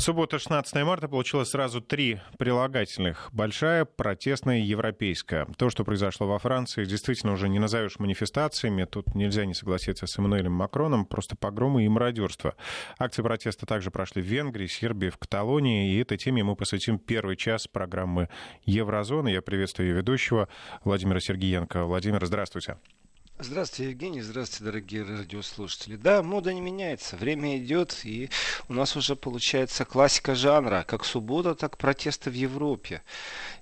[0.00, 3.30] Суббота, 16 марта, получилось сразу три прилагательных.
[3.32, 5.48] Большая, протестная европейская.
[5.56, 8.84] То, что произошло во Франции, действительно уже не назовешь манифестациями.
[8.84, 11.04] Тут нельзя не согласиться с Эммануэлем Макроном.
[11.04, 12.54] Просто погромы и мародерство.
[13.00, 15.92] Акции протеста также прошли в Венгрии, Сербии, в Каталонии.
[15.92, 18.28] И этой теме мы посвятим первый час программы
[18.64, 19.26] «Еврозона».
[19.26, 20.48] Я приветствую ведущего
[20.84, 21.84] Владимира Сергеенко.
[21.84, 22.76] Владимир, здравствуйте.
[23.40, 24.20] Здравствуйте, Евгений.
[24.20, 25.94] Здравствуйте, дорогие радиослушатели.
[25.94, 28.30] Да, мода не меняется, время идет, и
[28.68, 33.00] у нас уже получается классика жанра, как суббота, так протесты в Европе.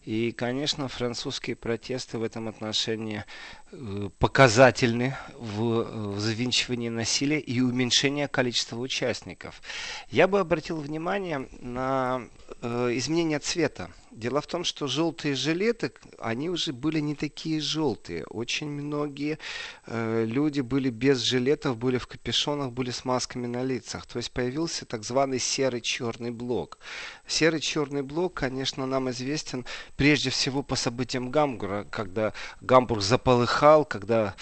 [0.07, 3.25] И, конечно, французские протесты в этом отношении
[3.71, 9.61] э, показательны в, э, завинчивании насилия и уменьшении количества участников.
[10.09, 12.23] Я бы обратил внимание на
[12.63, 18.25] э, изменение цвета Дело в том, что желтые жилеты, они уже были не такие желтые.
[18.25, 19.39] Очень многие
[19.87, 24.07] э, люди были без жилетов, были в капюшонах, были с масками на лицах.
[24.07, 26.79] То есть появился так званый серый черный блок.
[27.27, 34.35] Серый черный блок, конечно, нам известен прежде всего по событиям Гамбурга, когда Гамбург заполыхал, когда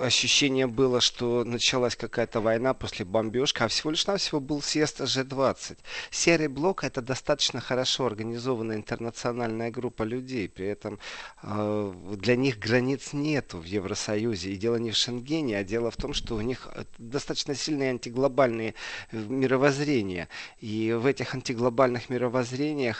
[0.00, 5.78] ощущение было, что началась какая-то война после бомбежки, а всего лишь навсего был съезд G20.
[6.10, 10.98] Серый блок это достаточно хорошо организованный интернет национальная группа людей, при этом
[11.42, 14.50] э, для них границ нету в Евросоюзе.
[14.50, 18.74] И дело не в Шенгене, а дело в том, что у них достаточно сильные антиглобальные
[19.12, 20.28] э, мировоззрения.
[20.60, 22.25] И в этих антиглобальных мировоззрениях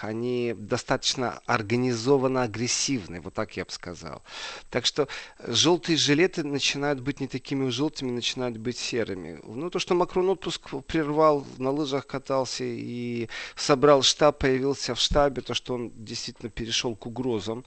[0.04, 4.22] они достаточно организованно агрессивны, вот так я бы сказал.
[4.70, 9.40] Так что желтые жилеты начинают быть не такими желтыми, начинают быть серыми.
[9.44, 15.42] Ну, то, что Макрон отпуск прервал, на лыжах катался и собрал штаб, появился в штабе,
[15.42, 17.64] то, что он действительно перешел к угрозам.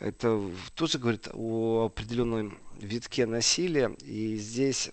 [0.00, 0.40] Это
[0.74, 3.94] тоже говорит о определенном витке насилия.
[4.02, 4.90] И здесь,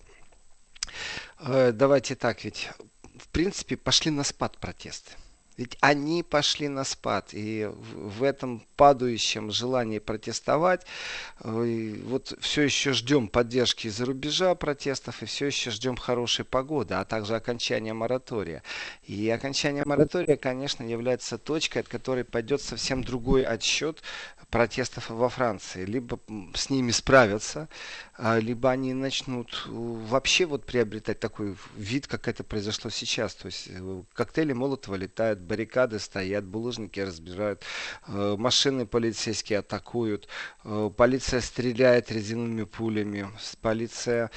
[1.40, 2.70] э, давайте так, ведь
[3.18, 5.12] в принципе пошли на спад протесты.
[5.58, 7.30] Ведь они пошли на спад.
[7.32, 10.86] И в этом падающем желании протестовать,
[11.44, 16.96] э, вот все еще ждем поддержки из-за рубежа протестов, и все еще ждем хорошей погоды,
[16.96, 18.64] а также окончания моратория.
[19.04, 24.02] И окончание моратория, конечно, является точкой, от которой пойдет совсем другой отсчет
[24.54, 25.84] протестов во Франции.
[25.84, 26.20] Либо
[26.54, 27.68] с ними справятся,
[28.20, 33.34] либо они начнут вообще вот приобретать такой вид, как это произошло сейчас.
[33.34, 37.64] То есть э, коктейли Молотова летают, баррикады стоят, булыжники разбирают,
[38.08, 40.28] э, машины полицейские атакуют,
[40.64, 43.28] э, полиция стреляет резиновыми пулями,
[43.62, 44.30] полиция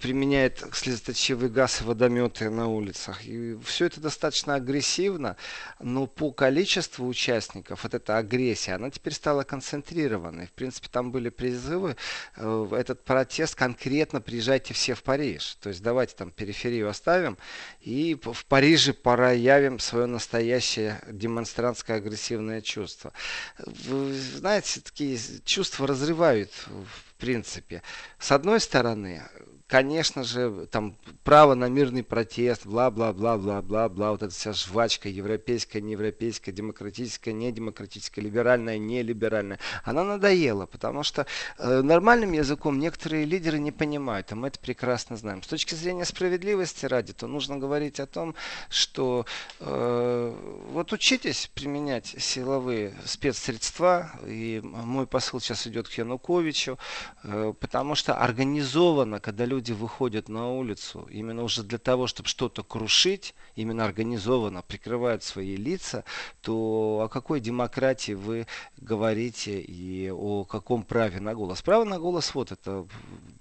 [0.00, 3.24] применяет слезоточивый газ и водометы на улицах.
[3.24, 5.36] И все это достаточно агрессивно,
[5.78, 10.46] но по количеству участников вот эта агрессия, она теперь стала концентрированной.
[10.46, 11.96] В принципе, там были призывы,
[12.36, 15.56] э, этот протест конкретно приезжайте все в Париж.
[15.60, 17.38] То есть давайте там периферию оставим
[17.80, 23.12] и в Париже проявим свое настоящее демонстрантское агрессивное чувство.
[23.58, 27.82] Вы знаете, такие чувства разрывают в принципе.
[28.18, 29.22] С одной стороны,
[29.66, 37.32] конечно же, там право на мирный протест, бла-бла-бла-бла-бла-бла, вот эта вся жвачка европейская, неевропейская, демократическая,
[37.32, 41.26] недемократическая, либеральная, нелиберальная, она надоела, потому что
[41.58, 45.42] э, нормальным языком некоторые лидеры не понимают, а мы это прекрасно знаем.
[45.42, 48.36] С точки зрения справедливости ради, то нужно говорить о том,
[48.68, 49.26] что
[49.58, 50.34] э,
[50.70, 56.78] вот учитесь применять силовые спецсредства, и мой посыл сейчас идет к Януковичу,
[57.24, 62.28] э, потому что организованно, когда люди люди выходят на улицу именно уже для того, чтобы
[62.28, 66.04] что-то крушить, именно организованно прикрывают свои лица,
[66.42, 68.46] то о какой демократии вы
[68.76, 71.62] говорите и о каком праве на голос?
[71.62, 72.86] Право на голос вот это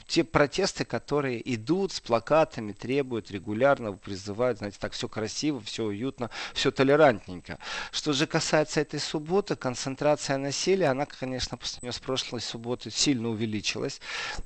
[0.07, 6.29] те протесты, которые идут с плакатами, требуют регулярно, призывают, знаете, так все красиво, все уютно,
[6.53, 7.57] все толерантненько.
[7.91, 13.29] Что же касается этой субботы, концентрация насилия, она, конечно, по сравнению с прошлой субботой сильно
[13.29, 13.99] увеличилась,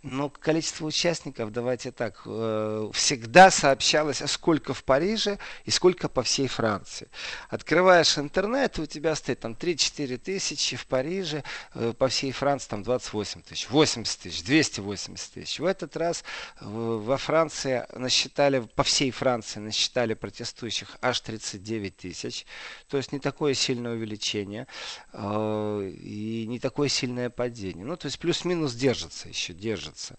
[0.03, 6.47] но количество участников давайте так, э, всегда сообщалось, сколько в Париже и сколько по всей
[6.47, 7.09] Франции.
[7.49, 12.83] Открываешь интернет, у тебя стоит там 3-4 тысячи в Париже, э, по всей Франции там
[12.83, 15.48] 28 тысяч, 80 тысяч, 280 тысяч.
[15.57, 16.23] В этот раз
[16.59, 22.45] во Франции насчитали, по всей Франции насчитали протестующих аж 39 тысяч.
[22.87, 24.67] То есть не такое сильное увеличение
[25.13, 27.85] э, и не такое сильное падение.
[27.85, 30.17] Ну, то есть плюс-минус держится еще, держится.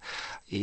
[0.49, 0.59] И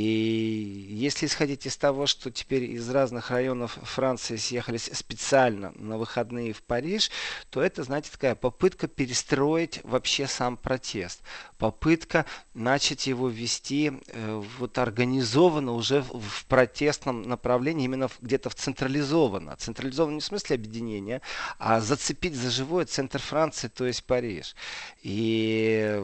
[0.89, 6.63] если исходить из того, что теперь из разных районов Франции съехались специально на выходные в
[6.63, 7.11] Париж,
[7.49, 11.21] то это, знаете, такая попытка перестроить вообще сам протест.
[11.57, 19.55] Попытка начать его вести э, вот организованно уже в протестном направлении, именно где-то в централизованно.
[19.57, 21.21] Централизованно не в смысле объединения,
[21.59, 24.55] а зацепить за живое центр Франции, то есть Париж.
[25.01, 26.01] И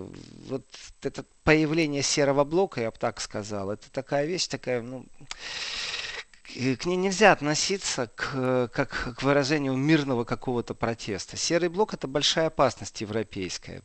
[0.48, 0.66] вот
[1.02, 5.06] это появление серого блока, я бы так сказал, это такая вещь, такая, ну,
[6.54, 11.36] к ней нельзя относиться к, как к выражению мирного какого-то протеста.
[11.36, 13.82] Серый блок это большая опасность европейская.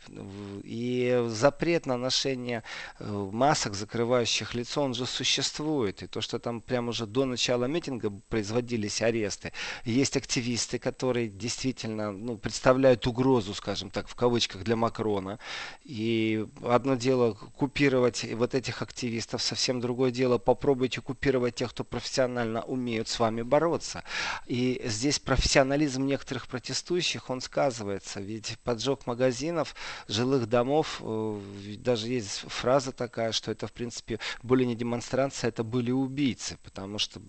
[0.65, 2.63] И запрет на ношение
[2.99, 6.03] э, масок, закрывающих лицо, он же существует.
[6.03, 9.53] И то, что там прямо уже до начала митинга производились аресты.
[9.85, 15.39] Есть активисты, которые действительно ну, представляют угрозу, скажем так, в кавычках для Макрона.
[15.85, 22.58] И одно дело купировать вот этих активистов, совсем другое дело попробуйте купировать тех, кто профессионально
[22.59, 24.03] профессионально умеют с вами бороться.
[24.47, 28.21] И здесь профессионализм некоторых протестующих, он сказывается.
[28.21, 29.75] Ведь поджог магазинов,
[30.09, 31.41] жилых домов, э,
[31.79, 36.57] даже есть фраза такая, что это, в принципе, были не демонстрации, это были убийцы.
[36.63, 37.21] Потому что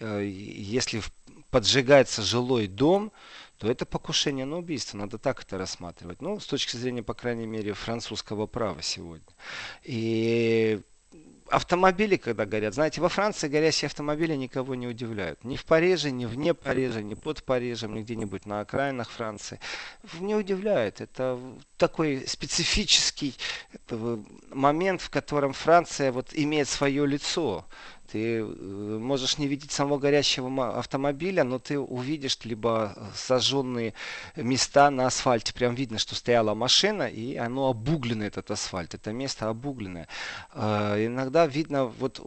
[0.00, 1.02] э, если
[1.50, 3.12] поджигается жилой дом,
[3.58, 4.98] то это покушение на убийство.
[4.98, 6.20] Надо так это рассматривать.
[6.22, 9.32] Ну, с точки зрения, по крайней мере, французского права сегодня.
[9.84, 10.80] И
[11.48, 15.44] автомобили, когда горят, знаете, во Франции горящие автомобили никого не удивляют.
[15.44, 19.60] Ни в Париже, ни вне Парижа, ни под Парижем, ни где-нибудь на окраинах Франции.
[20.20, 21.00] Не удивляет.
[21.00, 21.38] Это
[21.76, 23.34] такой специфический
[24.50, 27.66] момент, в котором Франция вот имеет свое лицо.
[28.14, 33.92] Ты э, можешь не видеть самого горящего автомобиля, но ты увидишь либо сожженные
[34.36, 35.52] места на асфальте.
[35.52, 38.94] Прям видно, что стояла машина, и оно обугленное, этот асфальт.
[38.94, 40.06] Это место обугленное.
[40.52, 42.20] А, иногда видно вот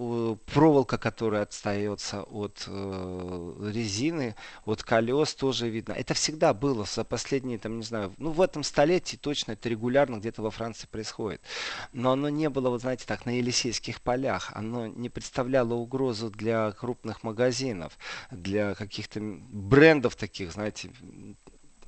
[0.52, 4.36] проволока, которая отстается от э, резины,
[4.66, 5.94] от колес тоже видно.
[5.94, 10.18] Это всегда было за последние, там, не знаю, ну в этом столетии точно это регулярно
[10.18, 11.40] где-то во Франции происходит.
[11.94, 14.52] Но оно не было, вот знаете, так, на Елисейских полях.
[14.54, 17.98] Оно не представляло угрозу для крупных магазинов,
[18.32, 20.90] для каких-то брендов таких, знаете,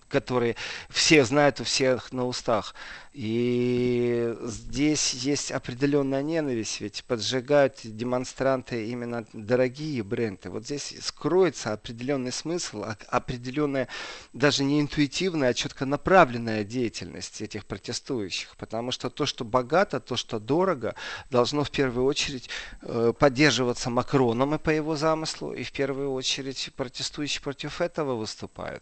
[0.10, 0.56] которые
[0.90, 2.74] все знают у всех на устах.
[3.12, 10.50] И здесь есть определенная ненависть, ведь поджигают демонстранты именно дорогие бренды.
[10.50, 13.88] Вот здесь скроется определенный смысл, определенная
[14.32, 18.56] даже не интуитивная, а четко направленная деятельность этих протестующих.
[18.58, 20.96] Потому что то, что богато, то, что дорого,
[21.30, 22.50] должно в первую очередь
[22.84, 28.82] э, поддерживаться Макроном и по его замыслу, и в первую очередь протестующие против этого выступают.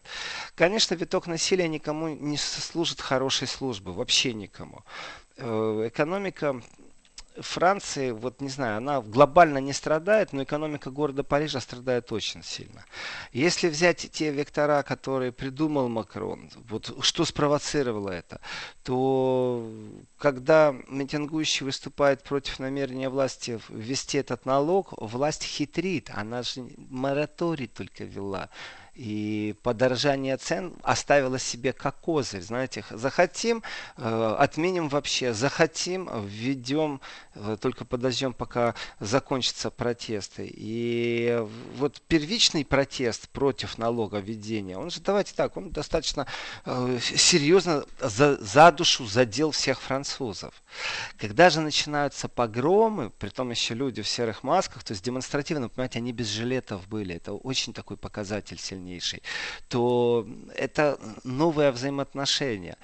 [0.53, 3.93] Конечно, виток насилия никому не служит хорошей службы.
[3.93, 4.83] Вообще никому.
[5.37, 6.61] Э, экономика
[7.41, 12.85] Франции, вот не знаю, она глобально не страдает, но экономика города Парижа страдает очень сильно.
[13.31, 18.39] Если взять те вектора, которые придумал Макрон, вот что спровоцировало это,
[18.83, 19.69] то
[20.17, 28.03] когда митингующий выступает против намерения власти ввести этот налог, власть хитрит, она же мораторий только
[28.03, 28.49] вела
[28.97, 32.41] и подорожание цен оставила себе как козырь.
[32.41, 33.61] Знаете, захотим,
[33.97, 36.99] э, отменим вообще, захотим, введем,
[37.35, 40.49] э, только подождем, пока закончатся протесты.
[40.51, 41.45] И
[41.75, 46.25] вот первичный протест против налоговведения, он же, давайте так, он достаточно
[46.65, 50.63] э, серьезно за, за душу задел всех французов.
[51.17, 55.99] Когда же начинаются погромы, при том еще люди в серых масках, то есть демонстративно, понимаете,
[55.99, 59.21] они без жилетов были, это очень такой показатель сильный сильнейший,
[59.67, 60.25] то
[60.55, 62.77] это новое взаимоотношение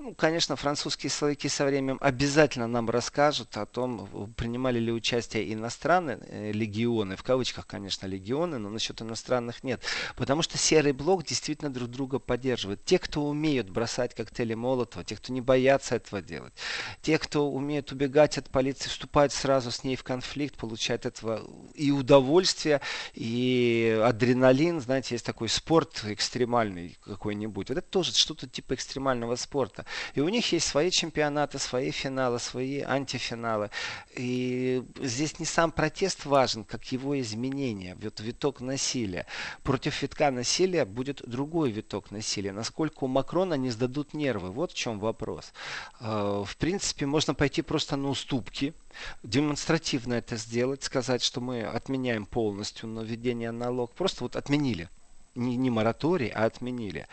[0.00, 6.18] ну, конечно, французские слоики со временем обязательно нам расскажут о том, принимали ли участие иностранные
[6.22, 9.82] э, легионы, в кавычках, конечно, легионы, но насчет иностранных нет.
[10.16, 12.82] Потому что серый блок действительно друг друга поддерживает.
[12.82, 16.54] Те, кто умеют бросать коктейли Молотова, те, кто не боятся этого делать,
[17.02, 21.42] те, кто умеет убегать от полиции, вступают сразу с ней в конфликт, получают этого
[21.74, 22.80] и удовольствие,
[23.12, 24.80] и адреналин.
[24.80, 27.68] Знаете, есть такой спорт экстремальный какой-нибудь.
[27.68, 29.84] Вот это тоже что-то типа экстремального спорта.
[30.14, 33.70] И у них есть свои чемпионаты, свои финалы, свои антифиналы.
[34.14, 39.26] И здесь не сам протест важен, как его изменение, вот виток насилия.
[39.62, 42.52] Против витка насилия будет другой виток насилия.
[42.52, 45.52] Насколько у Макрона не сдадут нервы, вот в чем вопрос.
[46.00, 48.74] Э, в принципе, можно пойти просто на уступки,
[49.22, 53.92] демонстративно это сделать, сказать, что мы отменяем полностью наведение налог.
[53.94, 54.88] Просто вот отменили
[55.34, 57.06] не, не мораторий, а отменили.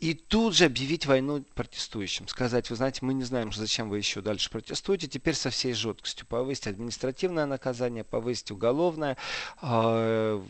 [0.00, 2.26] И тут же объявить войну протестующим.
[2.26, 5.08] Сказать, вы знаете, мы не знаем, зачем вы еще дальше протестуете.
[5.08, 9.18] Теперь со всей жесткостью повысить административное наказание, повысить уголовное,
[9.60, 10.42] э,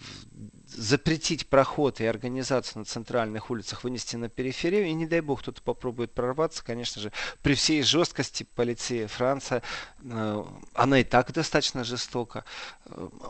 [0.69, 5.61] запретить проход и организацию на центральных улицах, вынести на периферию, и не дай бог кто-то
[5.62, 7.12] попробует прорваться, конечно же,
[7.43, 9.62] при всей жесткости полиции Франция,
[10.05, 12.45] э, она и так достаточно жестока,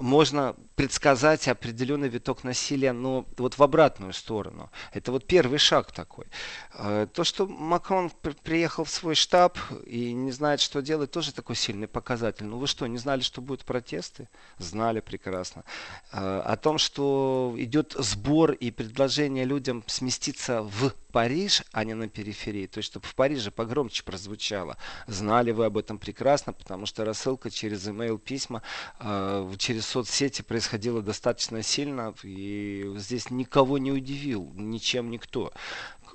[0.00, 4.70] можно предсказать определенный виток насилия, но вот в обратную сторону.
[4.92, 6.26] Это вот первый шаг такой.
[6.74, 8.10] Э, то, что Макрон
[8.42, 12.46] приехал в свой штаб и не знает, что делать, тоже такой сильный показатель.
[12.46, 14.28] Ну вы что, не знали, что будут протесты?
[14.58, 15.64] Знали прекрасно.
[16.10, 22.66] О том, что идет сбор и предложение людям сместиться в Париж, а не на периферии.
[22.66, 24.76] То есть, чтобы в Париже погромче прозвучало.
[25.06, 28.62] Знали вы об этом прекрасно, потому что рассылка через email письма,
[29.00, 32.14] э, через соцсети происходила достаточно сильно.
[32.22, 35.52] И здесь никого не удивил, ничем никто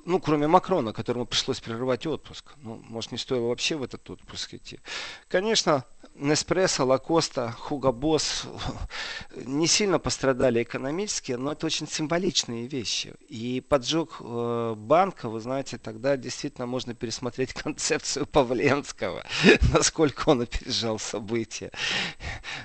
[0.06, 2.54] ну, кроме Макрона, которому пришлось прерывать отпуск.
[2.58, 4.80] Ну, может, не стоило вообще в этот отпуск идти.
[5.28, 5.84] Конечно,
[6.18, 8.46] Неспрессо, Лакоста, Хуга Босс
[9.36, 13.14] не сильно пострадали экономически, но это очень символичные вещи.
[13.28, 19.26] И поджог э, банка, вы знаете, тогда действительно можно пересмотреть концепцию Павленского,
[19.74, 21.72] насколько он опережал события.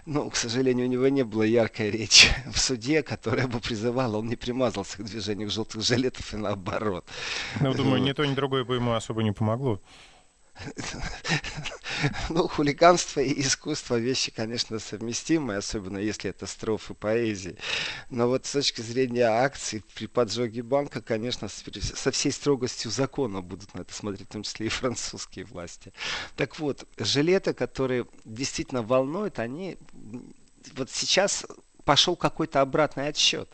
[0.07, 4.28] Ну, к сожалению, у него не было яркой речи в суде, которая бы призывала, он
[4.28, 7.04] не примазался к движению желтых жилетов и наоборот.
[7.61, 9.80] Ну, думаю, ни то, ни другое бы ему особо не помогло.
[12.31, 17.57] Ну, хулиганство и искусство вещи, конечно, совместимые, особенно если это строфы поэзии.
[18.09, 23.75] Но вот с точки зрения акций при поджоге банка, конечно, со всей строгостью закона будут
[23.75, 25.93] на это смотреть, в том числе и французские власти.
[26.37, 29.76] Так вот, жилеты, которые действительно волнуют, они
[30.75, 31.45] вот сейчас
[31.85, 33.49] пошел какой-то обратный отсчет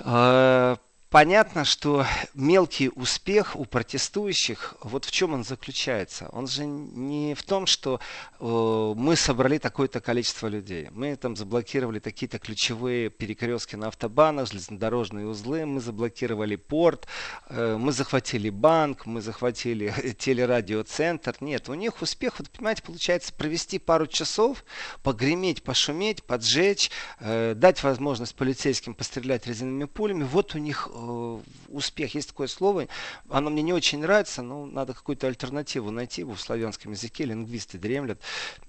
[0.00, 0.78] а,
[1.10, 6.28] Понятно, что мелкий успех у протестующих, вот в чем он заключается.
[6.32, 7.98] Он же не в том, что
[8.38, 10.88] э, мы собрали такое-то количество людей.
[10.90, 17.06] Мы там заблокировали какие-то ключевые перекрестки на автобанах, железнодорожные узлы, мы заблокировали порт,
[17.48, 21.36] э, мы захватили банк, мы захватили телерадиоцентр.
[21.40, 24.62] Нет, у них успех, вот понимаете, получается провести пару часов,
[25.02, 30.24] погреметь, пошуметь, поджечь, э, дать возможность полицейским пострелять резиновыми пулями.
[30.24, 32.14] Вот у них Э, успех.
[32.14, 32.88] Есть такое слово,
[33.28, 38.20] оно мне не очень нравится, но надо какую-то альтернативу найти в славянском языке, лингвисты дремлят.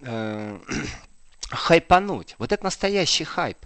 [0.02, 0.60] Э,
[1.50, 2.36] хайпануть.
[2.38, 3.58] Вот это настоящий хайп.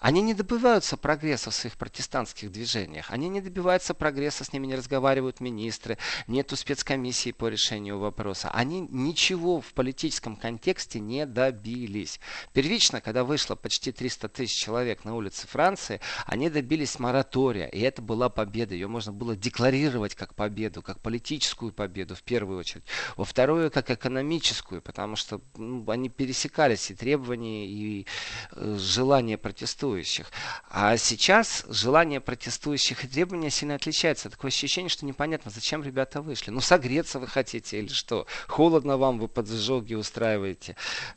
[0.00, 3.10] Они не добиваются прогресса в своих протестантских движениях.
[3.10, 8.50] Они не добиваются прогресса, с ними не разговаривают министры, нету спецкомиссии по решению вопроса.
[8.50, 12.18] Они ничего в политическом контексте не добились.
[12.54, 18.00] Первично, когда вышло почти 300 тысяч человек на улице Франции, они добились моратория, и это
[18.00, 18.74] была победа.
[18.74, 22.84] Ее можно было декларировать как победу, как политическую победу в первую очередь.
[23.16, 28.06] Во вторую, как экономическую, потому что ну, они пересекались и требования, и
[28.52, 30.26] э, желания протестующих протестующих.
[30.70, 34.30] А сейчас желание протестующих и требования сильно отличаются.
[34.30, 36.50] Такое ощущение, что непонятно, зачем ребята вышли.
[36.50, 38.26] Ну, согреться вы хотите или что?
[38.46, 40.76] Холодно вам, вы поджоги устраиваете.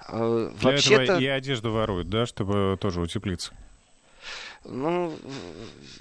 [0.10, 1.18] Вообще-то...
[1.18, 3.53] и одежду воруют, да, чтобы тоже утеплиться.
[4.65, 5.13] Ну,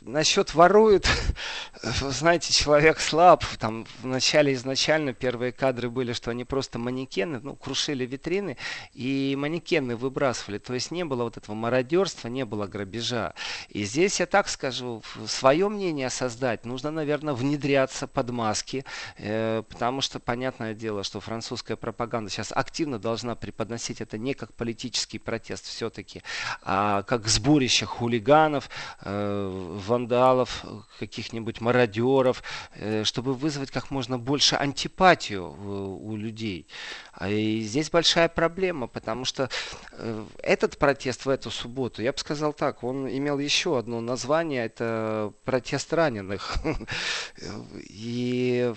[0.02, 1.07] насчет воруют,
[1.83, 3.45] знаете, человек слаб.
[3.59, 8.57] Там вначале изначально первые кадры были, что они просто манекены, ну, крушили витрины,
[8.95, 10.59] и манекены выбрасывали.
[10.59, 13.35] То есть не было вот этого мародерства, не было грабежа.
[13.69, 18.85] И здесь я так скажу, свое мнение создать нужно, наверное, внедряться под маски,
[19.19, 24.52] э, потому что, понятное дело, что французская пропаганда сейчас активно должна преподносить это не как
[24.54, 26.23] политический протест все-таки,
[26.62, 28.71] а как сборище хулиганов, хулиганов,
[29.02, 30.64] э, вандалов,
[30.99, 32.42] каких-нибудь мародеров,
[32.75, 36.66] э, чтобы вызвать как можно больше антипатию у людей.
[37.12, 39.49] А и здесь большая проблема, потому что
[39.92, 44.66] э, этот протест в эту субботу, я бы сказал так, он имел еще одно название,
[44.66, 46.56] это протест раненых.
[47.88, 48.73] И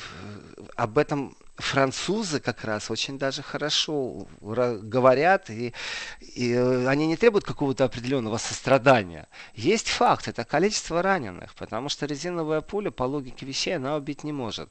[0.75, 5.73] об этом французы как раз очень даже хорошо говорят, и,
[6.19, 9.27] и они не требуют какого-то определенного сострадания.
[9.53, 14.31] Есть факт, это количество раненых, потому что резиновая пуля по логике вещей она убить не
[14.31, 14.69] может.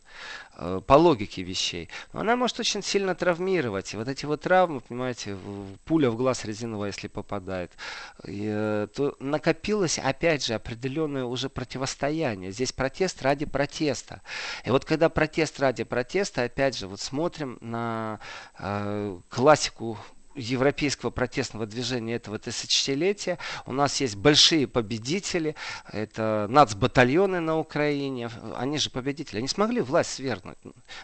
[0.57, 1.89] Э, по логике вещей.
[2.13, 3.93] Но она может очень сильно травмировать.
[3.93, 5.37] И вот эти вот травмы, понимаете,
[5.85, 7.73] пуля в глаз резиновая, если попадает,
[8.25, 12.53] и, э, то накопилось, опять же, определенное уже противостояние.
[12.53, 14.23] Здесь протест ради протеста.
[14.65, 18.21] И вот когда протест ради протеста, опять же, вот смотрим на
[18.59, 19.99] э, классику
[20.35, 23.39] европейского протестного движения этого тысячелетия.
[23.67, 25.55] У нас есть большие победители,
[25.93, 30.59] это нацбатальоны на Украине, они же победители, они смогли власть свергнуть,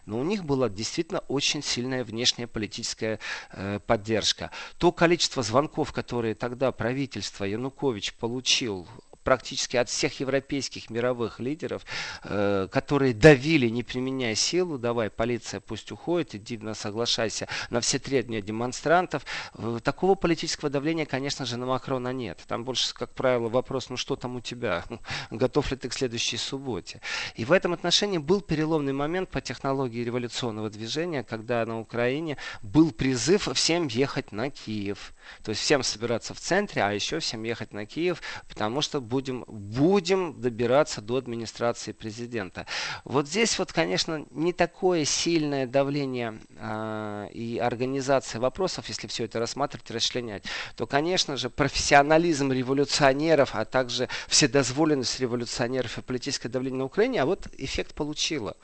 [0.06, 3.18] но у них была действительно очень сильная внешняя политическая
[3.52, 4.50] э, поддержка.
[4.78, 8.88] То количество звонков, которые тогда правительство Янукович получил
[9.24, 11.84] практически от всех европейских мировых лидеров,
[12.24, 17.98] э, которые давили, не применяя силу, давай, полиция пусть уходит, иди на соглашайся на все
[17.98, 19.24] требования демонстрантов.
[19.54, 22.40] Э, такого политического давления, конечно же, на Макрона нет.
[22.46, 24.84] Там больше, как правило, вопрос, ну что там у тебя,
[25.30, 27.00] готов ли ты к следующей субботе.
[27.34, 32.90] И в этом отношении был переломный момент по технологии революционного движения, когда на Украине был
[32.92, 35.12] призыв всем ехать на Киев.
[35.42, 39.44] То есть всем собираться в центре, а еще всем ехать на Киев, потому что будем,
[39.48, 42.66] будем добираться до администрации президента.
[43.04, 49.38] Вот здесь вот, конечно, не такое сильное давление э, и организация вопросов, если все это
[49.40, 50.44] рассматривать расчленять,
[50.76, 57.26] то, конечно же, профессионализм революционеров, а также вседозволенность революционеров и политическое давление на Украине, а
[57.26, 58.56] вот эффект получила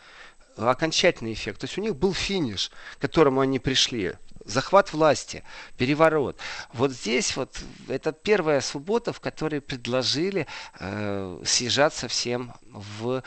[0.56, 1.60] окончательный эффект.
[1.60, 4.14] То есть у них был финиш, к которому они пришли
[4.46, 5.42] захват власти,
[5.76, 6.38] переворот.
[6.72, 10.46] Вот здесь вот это первая суббота, в которой предложили
[10.78, 13.22] э, съезжаться всем в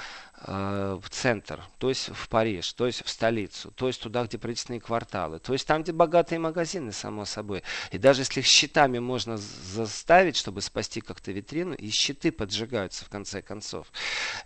[0.46, 4.80] в центр, то есть в Париж, то есть в столицу, то есть туда, где правительственные
[4.80, 7.64] кварталы, то есть там, где богатые магазины, само собой.
[7.92, 13.10] И даже если их щитами можно заставить, чтобы спасти как-то витрину, и щиты поджигаются в
[13.10, 13.88] конце концов.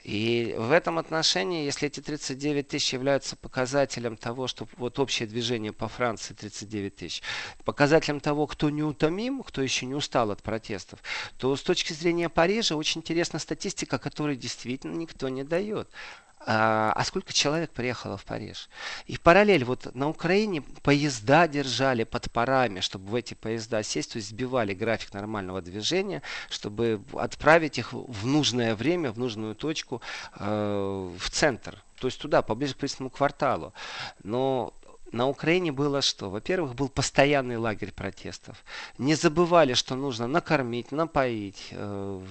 [0.04, 5.74] И в этом отношении, если эти 39 тысяч являются показателем того, что вот общее движение
[5.74, 7.22] по Франции 39 тысяч,
[7.66, 11.00] показателем того, кто неутомим, кто еще не устал от протестов,
[11.38, 15.90] то с точки зрения Парижа очень интересна статистика, которой действительно никто не дает идет.
[16.46, 18.70] А, а сколько человек приехало в Париж?
[19.06, 24.18] И параллель вот на Украине поезда держали под парами, чтобы в эти поезда сесть, то
[24.18, 30.02] есть сбивали график нормального движения, чтобы отправить их в нужное время, в нужную точку
[30.38, 31.82] э, в центр.
[32.00, 33.74] То есть туда, поближе к правительственному кварталу.
[34.24, 34.74] Но
[35.14, 36.32] на Украине было что?
[36.32, 38.64] Во-первых, был постоянный лагерь протестов.
[38.98, 42.26] Не забывали, что нужно накормить, напоить э,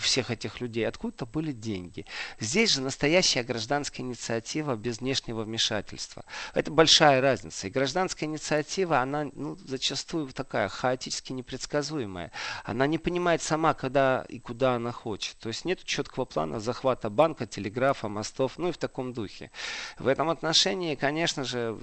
[0.00, 0.88] всех этих людей.
[0.88, 2.06] Откуда-то были деньги.
[2.40, 6.24] Здесь же настоящая гражданская инициатива без внешнего вмешательства.
[6.54, 7.66] Это большая разница.
[7.66, 12.32] И гражданская инициатива, она ну, зачастую такая хаотически непредсказуемая.
[12.64, 15.36] Она не понимает сама, когда и куда она хочет.
[15.40, 19.50] То есть нет четкого плана захвата банка, телеграфа, мостов, ну и в таком духе.
[19.98, 21.76] В этом отношении, конечно же,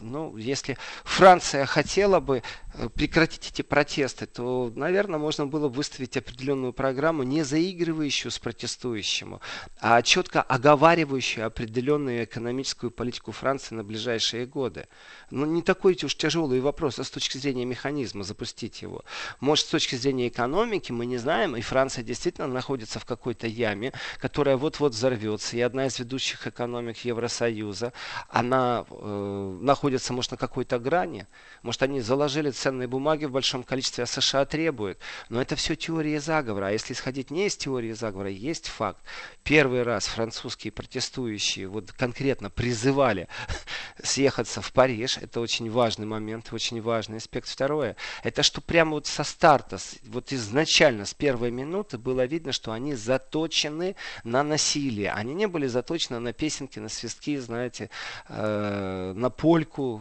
[0.00, 2.42] ну, если Франция хотела бы
[2.74, 8.38] э, прекратить эти протесты, то, наверное, можно было бы выставить определенную программу, не заигрывающую с
[8.38, 9.40] протестующему,
[9.80, 14.86] а четко оговаривающую определенную экономическую политику Франции на ближайшие годы.
[15.30, 19.04] Ну, не такой уж тяжелый вопрос, а с точки зрения механизма запустить его.
[19.40, 23.92] Может, с точки зрения экономики мы не знаем, и Франция действительно находится в какой-то яме,
[24.18, 27.92] которая вот-вот взорвется, и одна из ведущих экономик Евросоюза,
[28.28, 31.26] она э, находятся, может, на какой-то грани.
[31.62, 34.98] Может, они заложили ценные бумаги в большом количестве, а США требуют.
[35.28, 36.66] Но это все теория заговора.
[36.66, 39.02] А если исходить не из теории заговора, есть факт.
[39.42, 43.28] Первый раз французские протестующие вот конкретно призывали
[44.02, 45.18] съехаться в Париж.
[45.18, 47.48] Это очень важный момент, очень важный аспект.
[47.48, 52.72] Второе, это что прямо вот со старта, вот изначально, с первой минуты было видно, что
[52.72, 55.12] они заточены на насилие.
[55.12, 57.90] Они не были заточены на песенки, на свистки, знаете,
[58.28, 60.00] э, на польку,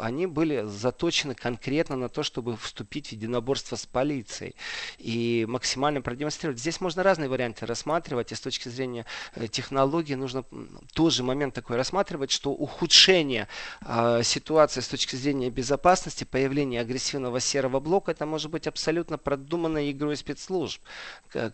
[0.00, 4.54] они были заточены конкретно на то, чтобы вступить в единоборство с полицией
[4.98, 6.60] и максимально продемонстрировать.
[6.60, 10.44] Здесь можно разные варианты рассматривать, и с точки зрения э, технологии нужно
[10.94, 13.48] тоже момент такой рассматривать, что ухудшение
[13.80, 19.90] э, ситуации с точки зрения безопасности, появление агрессивного серого блока, это может быть абсолютно продуманной
[19.90, 20.82] игрой спецслужб,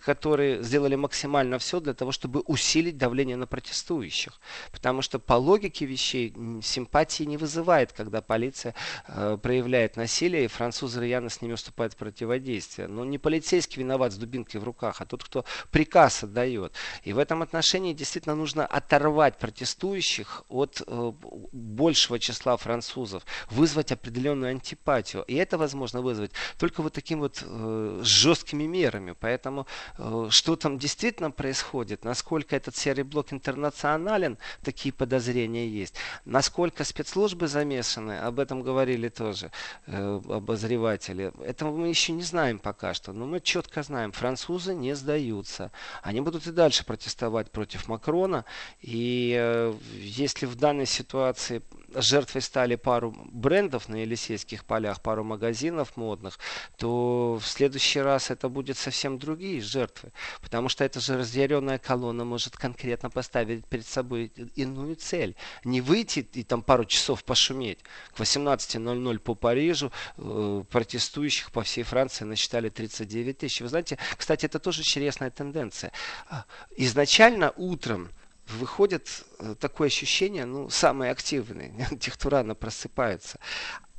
[0.05, 4.41] которые сделали максимально все для того, чтобы усилить давление на протестующих.
[4.73, 8.75] Потому что по логике вещей симпатии не вызывает, когда полиция
[9.07, 12.89] э, проявляет насилие, и французы рьяно с ними уступают в противодействие.
[12.89, 16.73] Но не полицейский виноват с дубинкой в руках, а тот, кто приказ отдает.
[17.05, 21.13] И в этом отношении действительно нужно оторвать протестующих от э,
[21.53, 25.23] большего числа французов, вызвать определенную антипатию.
[25.29, 29.15] И это возможно вызвать только вот такими вот э, жесткими мерами.
[29.21, 29.69] Поэтому
[29.99, 35.95] э, что там действительно происходит, насколько этот серый блок интернационален, такие подозрения есть,
[36.25, 39.51] насколько спецслужбы замешаны, об этом говорили тоже
[39.87, 41.33] э, обозреватели.
[41.45, 45.71] Этого мы еще не знаем пока что, но мы четко знаем, французы не сдаются.
[46.03, 48.45] Они будут и дальше протестовать против Макрона.
[48.81, 51.63] И э, если в данной ситуации
[51.95, 56.39] жертвой стали пару брендов на Елисейских полях, пару магазинов модных,
[56.77, 60.13] то в следующий раз это будет совсем другие жертвы.
[60.41, 65.37] Потому что эта же разъяренная колонна может конкретно поставить перед собой иную цель.
[65.65, 67.79] Не выйти и там пару часов пошуметь.
[68.15, 73.61] К 18.00 по Парижу э, протестующих по всей Франции насчитали 39 тысяч.
[73.61, 75.93] Вы знаете, кстати, это тоже интересная тенденция.
[76.29, 76.45] А,
[76.77, 78.11] изначально утром
[78.47, 83.39] выходит э, такое ощущение, ну, самые активные, тех, кто рано просыпается.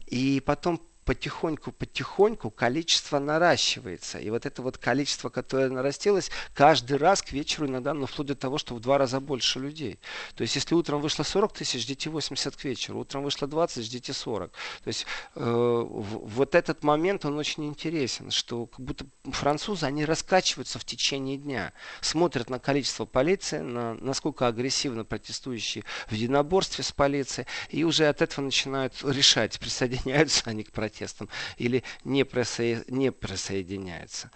[0.07, 4.17] И потом потихоньку-потихоньку количество наращивается.
[4.17, 8.35] И вот это вот количество, которое нарастилось, каждый раз к вечеру иногда, ну, вплоть до
[8.35, 9.99] того, что в два раза больше людей.
[10.35, 12.99] То есть, если утром вышло 40 тысяч, ждите 80 к вечеру.
[12.99, 14.51] Утром вышло 20, ждите 40.
[14.51, 20.79] То есть, э, вот этот момент, он очень интересен, что как будто французы, они раскачиваются
[20.79, 21.71] в течение дня.
[22.01, 28.23] Смотрят на количество полиции, на насколько агрессивно протестующие в единоборстве с полицией, и уже от
[28.23, 32.83] этого начинают решать, присоединяются они к протесту протестам или не, присо...
[32.87, 34.31] не присоединяется.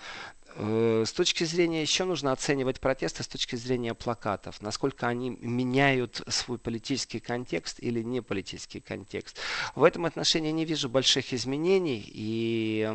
[0.62, 6.22] Э, с точки зрения, еще нужно оценивать протесты с точки зрения плакатов, насколько они меняют
[6.28, 9.38] свой политический контекст или не политический контекст.
[9.76, 12.90] В этом отношении не вижу больших изменений и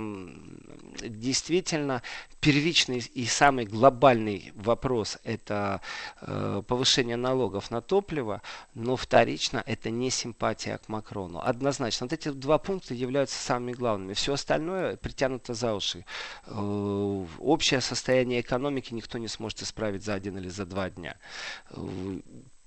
[1.01, 2.03] действительно
[2.41, 5.81] первичный и самый глобальный вопрос это
[6.21, 8.43] э, повышение налогов на топливо,
[8.75, 11.41] но вторично это не симпатия к Макрону.
[11.43, 14.13] Однозначно, вот эти два пункта являются самыми главными.
[14.13, 16.05] Все остальное притянуто за уши
[16.47, 21.17] э, общее состояние экономики никто не сможет исправить за один или за два дня.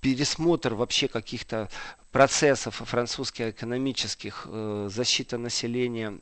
[0.01, 1.69] Пересмотр вообще каких-то
[2.11, 6.17] процессов французских экономических, э, защита населения,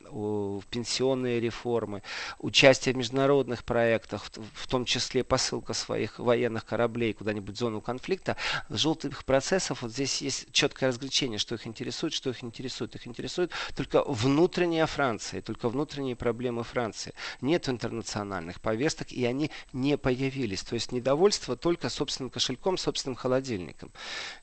[0.70, 2.02] пенсионные реформы,
[2.40, 8.36] участие в международных проектах, в том числе посылка своих военных кораблей куда-нибудь в зону конфликта,
[8.70, 12.96] желтых процессов, вот здесь есть четкое разграничение, что их интересует, что их интересует.
[12.96, 17.14] Их интересует только внутренняя Франция, только внутренние проблемы Франции.
[17.42, 20.64] Нет интернациональных повесток, и они не появились.
[20.64, 23.92] То есть недовольство только собственным кошельком, собственным холодильником.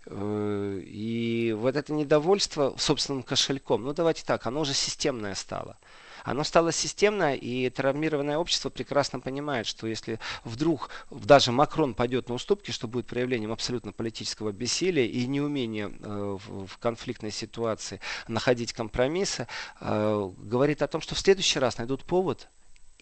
[0.06, 5.78] Э, и и вот это недовольство собственным кошельком, ну давайте так, оно уже системное стало.
[6.24, 12.36] Оно стало системное, и травмированное общество прекрасно понимает, что если вдруг даже Макрон пойдет на
[12.36, 19.48] уступки, что будет проявлением абсолютно политического бессилия и неумения э, в, конфликтной ситуации находить компромиссы,
[19.80, 22.48] э, говорит о том, что в следующий раз найдут повод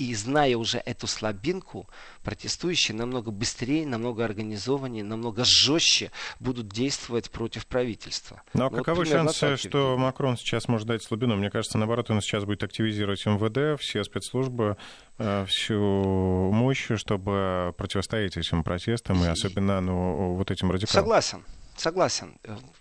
[0.00, 1.86] и зная уже эту слабинку,
[2.24, 6.10] протестующие намного быстрее, намного организованнее, намного жестче
[6.40, 8.40] будут действовать против правительства.
[8.54, 11.36] Ну а ну, каковы вот шансы, что Макрон сейчас может дать слабину?
[11.36, 14.78] Мне кажется, наоборот, он сейчас будет активизировать МВД, все спецслужбы,
[15.18, 21.04] э, всю мощь, чтобы противостоять этим протестам и особенно ну, вот этим радикалам.
[21.04, 21.44] Согласен.
[21.80, 22.38] Согласен.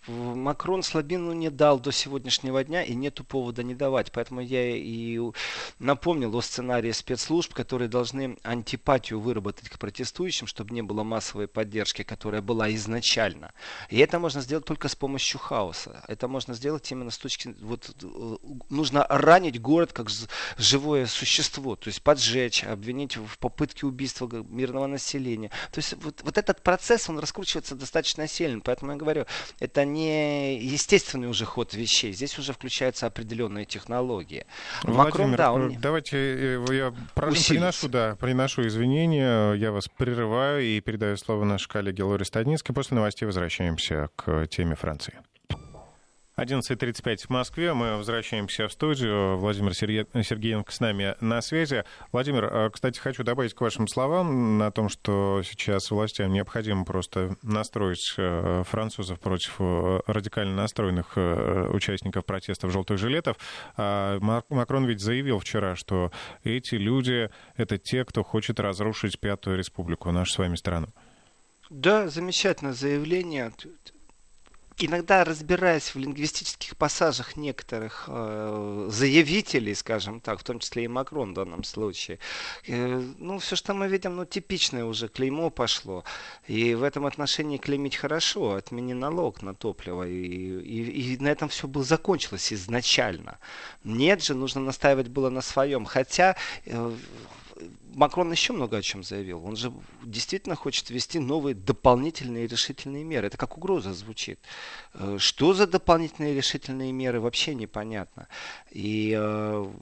[0.07, 4.11] Макрон слабину не дал до сегодняшнего дня и нету повода не давать.
[4.11, 5.17] Поэтому я и
[5.79, 12.03] напомнил о сценарии спецслужб, которые должны антипатию выработать к протестующим, чтобы не было массовой поддержки,
[12.03, 13.53] которая была изначально.
[13.89, 16.03] И это можно сделать только с помощью хаоса.
[16.09, 17.55] Это можно сделать именно с точки...
[17.61, 17.95] Вот,
[18.69, 20.09] нужно ранить город как
[20.57, 21.77] живое существо.
[21.77, 25.51] То есть поджечь, обвинить в попытке убийства мирного населения.
[25.71, 28.59] То есть вот, вот этот процесс, он раскручивается достаточно сильно.
[28.59, 29.25] Поэтому поэтому я говорю,
[29.59, 32.11] это не естественный уже ход вещей.
[32.13, 34.45] Здесь уже включаются определенные технологии.
[34.83, 35.75] Владимир, Макрон, да, он...
[35.79, 42.03] давайте э, я приношу, да, приношу извинения, я вас прерываю и передаю слово нашей коллеге
[42.03, 42.75] Лоре Стадницкой.
[42.75, 45.13] После новостей возвращаемся к теме Франции.
[46.39, 47.73] 11.35 в Москве.
[47.73, 49.37] Мы возвращаемся в студию.
[49.37, 51.83] Владимир Сергеенко с нами на связи.
[52.13, 57.35] Владимир, э, кстати, хочу добавить к вашим словам на том, что сейчас властям необходимо просто
[57.41, 61.17] настроить э, французов против э, радикально настроенных
[61.73, 63.35] участников протестов желтых жилетов.
[63.75, 64.17] А
[64.49, 66.11] Макрон ведь заявил вчера, что
[66.43, 70.87] эти люди— это те, кто хочет разрушить Пятую Республику, нашу с вами страну.
[71.69, 73.51] Да, замечательное заявление
[74.79, 81.31] иногда разбираясь в лингвистических пассажах некоторых э, заявителей, скажем так, в том числе и Макрон
[81.31, 82.19] в данном случае,
[82.67, 86.03] э, ну, все, что мы видим, ну, типичное уже клеймо пошло.
[86.47, 90.07] И в этом отношении клеймить хорошо, отмени налог на топливо.
[90.07, 93.39] И, и, и на этом все было закончилось изначально.
[93.83, 95.85] Нет же, нужно настаивать было на своем.
[95.85, 96.95] Хотя э,
[97.95, 99.43] Макрон еще много о чем заявил.
[99.45, 99.71] Он же
[100.03, 103.27] действительно хочет ввести новые дополнительные решительные меры.
[103.27, 104.39] Это как угроза звучит.
[104.93, 108.27] Э, что за дополнительные решительные меры, вообще непонятно.
[108.71, 109.73] И э,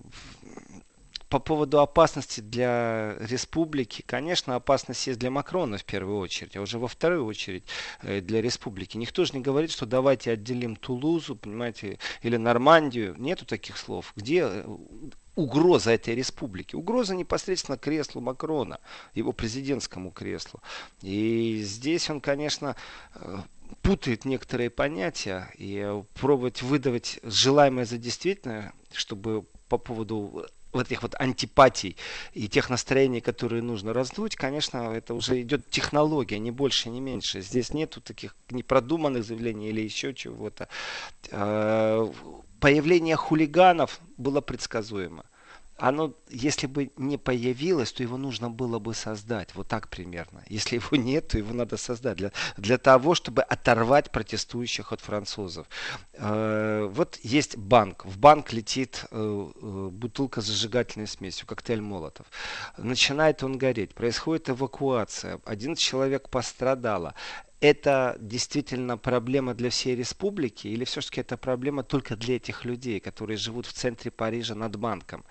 [1.30, 6.80] по поводу опасности для республики, конечно, опасность есть для Макрона в первую очередь, а уже
[6.80, 7.64] во вторую очередь
[8.02, 8.98] э, для республики.
[8.98, 13.16] Никто же не говорит, что давайте отделим Тулузу, понимаете, или Нормандию.
[13.18, 14.14] Нету таких слов.
[14.16, 14.66] Где э,
[15.36, 16.76] угроза этой республики.
[16.76, 18.80] Угроза непосредственно креслу Макрона,
[19.14, 20.62] его президентскому креслу.
[21.02, 22.78] И здесь он, конечно,
[23.16, 23.40] э,
[23.82, 31.16] путает некоторые понятия и пробовать выдавать желаемое за действительное, чтобы по поводу вот этих вот
[31.20, 31.98] антипатий
[32.34, 37.42] и тех настроений, которые нужно раздуть, конечно, это уже идет технология, не больше, не меньше.
[37.42, 40.68] Здесь нету таких непродуманных заявлений или еще чего-то.
[41.32, 42.08] Э,
[42.60, 45.26] появление хулиганов было предсказуемо
[45.78, 49.54] оно, если бы не появилось, то его нужно было бы создать.
[49.56, 50.44] Вот так примерно.
[50.50, 55.68] Если его нет, то его надо создать для, для того, чтобы оторвать протестующих от французов.
[56.14, 58.06] Э, вот есть банк.
[58.06, 59.18] В банк летит э,
[59.62, 62.26] э, бутылка с зажигательной смесью, коктейль Молотов.
[62.78, 63.94] Начинает он гореть.
[63.94, 65.40] Происходит эвакуация.
[65.46, 67.14] Один человек пострадало
[67.60, 73.38] это действительно проблема для всей республики или все-таки это проблема только для этих людей, которые
[73.38, 75.26] живут в центре Парижа над банком?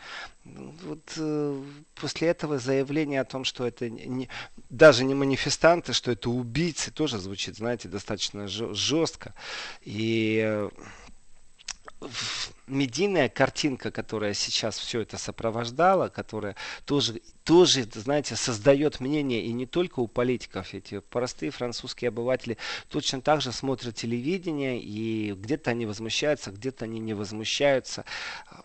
[0.45, 1.63] Вот э,
[1.95, 4.29] после этого заявление о том, что это не,
[4.71, 9.35] даже не манифестанты, что это убийцы, тоже звучит, знаете, достаточно жестко.
[9.83, 10.71] И э,
[12.67, 19.67] медийная картинка, которая сейчас все это сопровождала, которая тоже, тоже, знаете, создает мнение и не
[19.67, 25.87] только у политиков, эти простые французские обыватели точно так же смотрят телевидение, и где-то они
[25.87, 28.05] возмущаются, где-то они не возмущаются.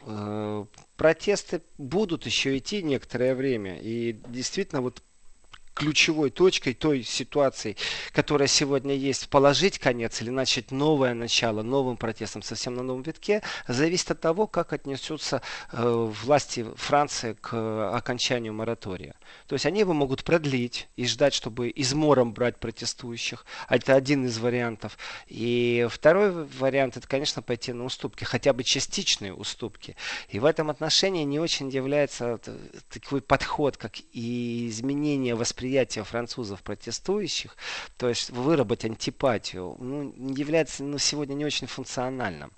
[0.01, 0.65] Э,
[0.97, 5.01] протесты будут еще идти некоторое время, и действительно вот
[5.73, 7.75] ключевой точкой той ситуации,
[8.11, 13.41] которая сегодня есть, положить конец или начать новое начало, новым протестом, совсем на новом витке,
[13.67, 19.15] зависит от того, как отнесутся э, власти Франции к э, окончанию моратория.
[19.47, 23.45] То есть они его могут продлить и ждать, чтобы измором брать протестующих.
[23.69, 24.97] Это один из вариантов.
[25.27, 29.95] И второй вариант, это, конечно, пойти на уступки, хотя бы частичные уступки.
[30.29, 36.61] И в этом отношении не очень является э, такой подход, как и изменение восприятия французов
[36.63, 37.55] протестующих,
[37.97, 42.51] то есть выработать антипатию, ну, является ну, сегодня не очень функциональным.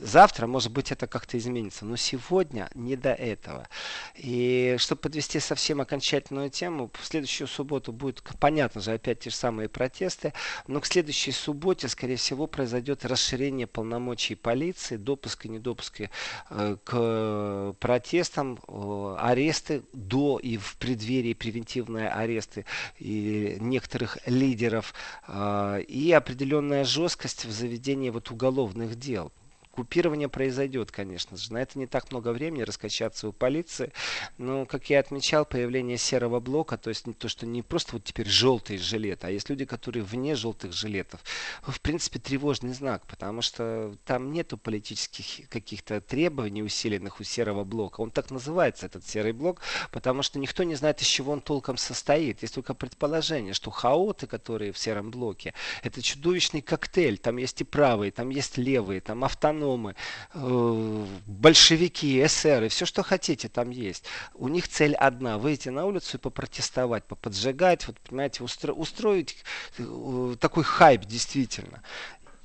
[0.00, 3.68] Завтра, может быть, это как-то изменится, но сегодня не до этого.
[4.16, 9.36] И чтобы подвести совсем окончательную тему, в следующую субботу будет, понятно же, опять те же
[9.36, 10.32] самые протесты,
[10.66, 16.02] но к следующей субботе, скорее всего, произойдет расширение полномочий полиции, допуск и недопуск
[16.50, 22.64] э, к протестам, э, аресты до и в преддверии превентивные аресты
[22.98, 24.94] и некоторых лидеров
[25.26, 29.32] э, и определенная жесткость в заведении вот уголовных дел.
[29.78, 31.52] Купирование произойдет, конечно же.
[31.52, 33.92] На это не так много времени раскачаться у полиции.
[34.36, 38.26] Но, как я отмечал, появление серого блока, то есть то, что не просто вот теперь
[38.26, 41.20] желтые жилеты, а есть люди, которые вне желтых жилетов.
[41.62, 48.00] В принципе, тревожный знак, потому что там нету политических каких-то требований усиленных у серого блока.
[48.00, 49.60] Он так называется, этот серый блок,
[49.92, 52.42] потому что никто не знает, из чего он толком состоит.
[52.42, 57.18] Есть только предположение, что хаоты, которые в сером блоке, это чудовищный коктейль.
[57.18, 59.94] Там есть и правые, там есть левые, там автономы гномы,
[60.34, 64.04] э, большевики, эсеры, все, что хотите, там есть.
[64.34, 69.36] У них цель одна– выйти на улицу и попротестовать, поподжигать, вот, понимаете, устро, устроить
[69.78, 71.82] э, такой хайп действительно.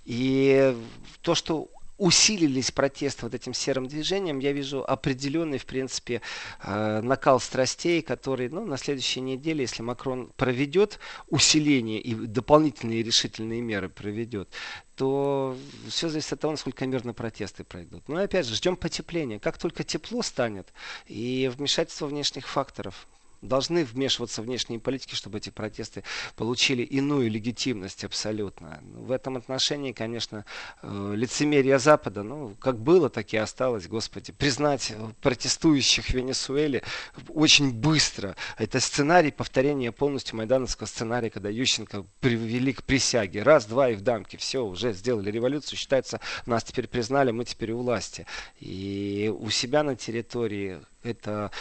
[0.06, 0.76] И
[1.22, 1.70] то, что
[2.04, 6.22] усилились протесты вот этим серым движением, я вижу определенный, в принципе,
[6.62, 13.62] э, накал страстей, который ну, на следующей неделе, если Макрон проведет усиление и дополнительные решительные
[13.62, 14.50] меры проведет,
[14.98, 15.56] то
[15.88, 18.04] все зависит от того, насколько мирно протесты пройдут.
[18.10, 19.40] Но опять же, ждем потепления.
[19.40, 20.74] Как только тепло станет
[21.08, 23.08] и вмешательство внешних факторов,
[23.44, 26.04] должны вмешиваться в внешние политики, чтобы эти протесты
[26.36, 28.80] получили иную легитимность абсолютно.
[28.82, 30.46] В этом отношении, конечно,
[30.82, 34.32] э, лицемерие Запада, ну, как было, так и осталось, господи.
[34.32, 36.84] Признать протестующих в Венесуэле
[37.28, 38.36] очень быстро.
[38.58, 43.44] Это сценарий повторения полностью майдановского сценария, когда Ющенко привели к присяге.
[43.44, 44.38] Раз, два и в дамке.
[44.38, 45.78] Все, уже сделали революцию.
[45.78, 48.26] Считается, нас теперь признали, мы теперь у власти.
[48.60, 51.52] И у себя на территории это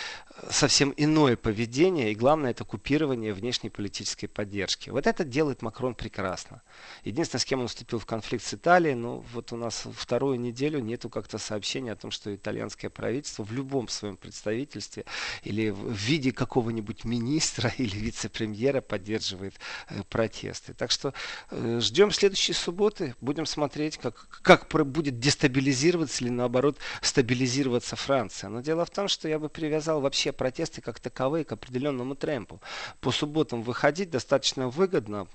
[0.51, 4.91] совсем иное поведение, и главное, это купирование внешней политической поддержки.
[4.91, 6.63] Вот это делает Макрон прекрасно.
[7.05, 10.81] Единственное, с кем он вступил в конфликт с Италией, ну вот у нас вторую неделю
[10.81, 15.05] нету как-то сообщения о том, что итальянское правительство в любом своем представительстве
[15.43, 19.55] или в виде какого-нибудь министра или вице-премьера поддерживает
[19.89, 20.75] э, протесты.
[20.75, 21.15] Так что
[21.51, 28.51] э, ждем следующей субботы, будем смотреть, как, как будет дестабилизироваться или наоборот стабилизироваться Франция.
[28.51, 32.61] Но дело в том, что я бы привязал вообще протесты как таковые к определенному темпу.
[33.01, 35.27] По субботам выходить достаточно выгодно,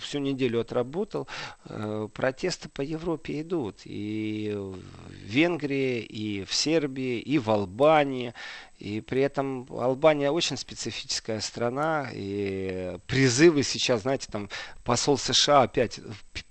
[0.00, 1.28] всю неделю отработал,
[1.66, 3.82] э, протесты по Европе идут.
[3.84, 4.76] И в
[5.24, 8.34] Венгрии, и в Сербии, и в Албании,
[8.80, 14.48] и при этом Албания очень специфическая страна, и призывы сейчас, знаете, там
[14.82, 16.00] посол США опять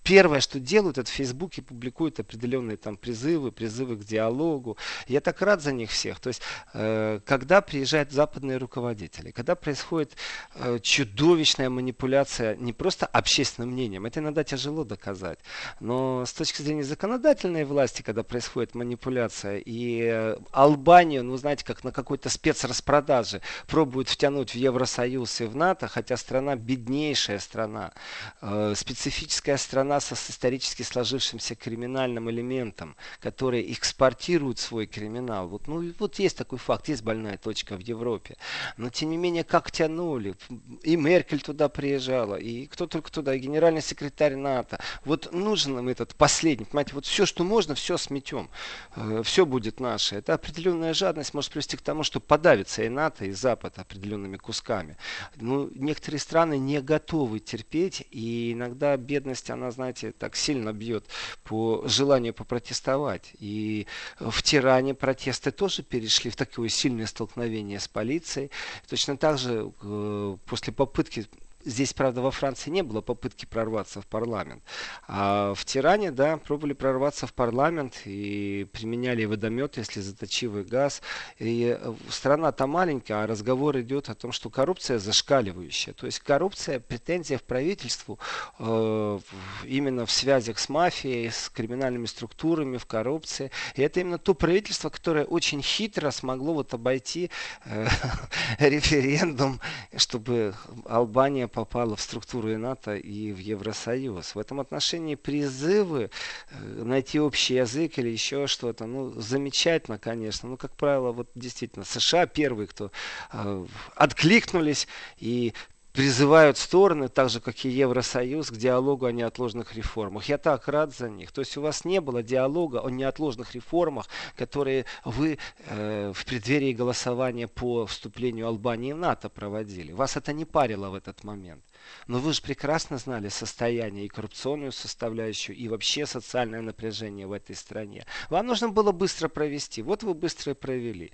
[0.04, 4.78] первое, что делают, это в Фейсбуке публикуют определенные там призывы, призывы к диалогу.
[5.08, 6.20] Я так рад за них всех.
[6.20, 6.42] То есть,
[6.74, 10.16] э, когда приезжают западные руководители, когда происходит
[10.56, 15.40] э, чудовищная манипуляция не просто общественным мнением, это иногда тяжело доказать,
[15.80, 21.84] но с точки зрения законодательной власти, когда происходит манипуляция, и э, Албанию, ну знаете, как
[21.84, 27.94] на какой-то спецраспродаже пробуют втянуть в Евросоюз и в НАТО, хотя страна беднейшая страна,
[28.42, 35.48] э, специфическая страна, страна с исторически сложившимся криминальным элементом, который экспортирует свой криминал.
[35.48, 38.38] Вот, ну, вот есть такой факт, есть больная точка в Европе.
[38.78, 40.36] Но, тем не менее, как тянули.
[40.84, 44.80] И Меркель туда приезжала, и кто только туда, и генеральный секретарь НАТО.
[45.06, 48.50] Вот нужен нам этот последний, понимаете, вот все, что можно, все сметем.
[48.96, 50.16] Э, все будет наше.
[50.16, 54.98] Это определенная жадность может привести к тому, что подавится и НАТО, и Запад определенными кусками.
[55.36, 61.06] Ну, некоторые страны не готовы терпеть, и иногда бедность, она, знаете, знаете, так сильно бьет
[61.44, 63.32] по желанию попротестовать.
[63.40, 63.86] И
[64.20, 68.50] в Тиране протесты тоже перешли в такое сильное столкновение с полицией.
[68.88, 71.28] Точно так же э, после попытки
[71.66, 74.64] Здесь, правда, во Франции не было попытки прорваться в парламент.
[75.08, 81.02] А в Тиране, да, пробовали прорваться в парламент и применяли водомет, если заточивый газ.
[81.40, 85.94] И э, страна-то маленькая, а разговор идет о том, что коррупция зашкаливающая.
[85.94, 88.20] То есть коррупция, претензия в правительству
[88.60, 89.20] э,
[89.66, 93.52] именно в связях с мафией, с криминальными структурами, в коррупции.
[93.76, 97.32] И это именно то правительство, которое очень хитро смогло вот обойти
[97.66, 97.88] э,
[98.60, 99.62] референдум,
[99.96, 104.36] чтобы Албания попала в структуру и НАТО и в Евросоюз.
[104.36, 106.10] В этом отношении призывы
[106.50, 110.50] э, найти общий язык или еще что-то, ну, замечательно, конечно.
[110.50, 112.92] Ну, как правило, вот действительно, США первые, кто
[113.32, 114.88] э, откликнулись
[115.20, 115.54] и
[115.94, 120.26] призывают стороны, так же как и Евросоюз, к диалогу о неотложных реформах.
[120.26, 121.32] Я так рад за них.
[121.32, 126.74] То есть у вас не было диалога о неотложных реформах, которые вы э, в преддверии
[126.74, 129.92] голосования по вступлению Албании в НАТО проводили.
[129.92, 131.64] Вас это не парило в этот момент.
[132.08, 137.56] Но вы же прекрасно знали состояние и коррупционную составляющую, и вообще социальное напряжение в этой
[137.56, 138.06] стране.
[138.30, 139.84] Вам нужно было быстро провести.
[139.84, 141.12] Вот вы быстро провели.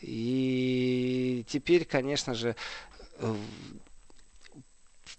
[0.00, 2.54] И теперь, конечно же,
[3.18, 3.34] э,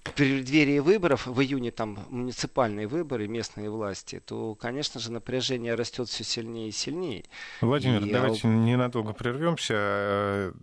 [0.04, 6.10] в преддверии выборов, в июне там муниципальные выборы, местные власти, то, конечно же, напряжение растет
[6.10, 7.24] все сильнее и сильнее.
[7.62, 8.12] Владимир, и...
[8.12, 10.54] давайте ненадолго прервемся, э,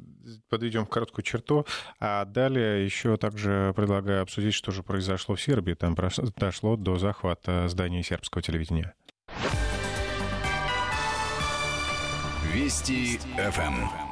[0.48, 1.66] подведем короткую черту,
[2.00, 5.74] а далее еще также предлагаю обсудить, что же произошло в Сербии.
[5.74, 5.96] Там
[6.36, 8.94] дошло до захвата здания сербского телевидения.
[12.52, 14.07] Вести ФМ.